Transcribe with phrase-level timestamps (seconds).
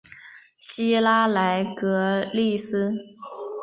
[0.57, 2.91] 希拉莱格利斯。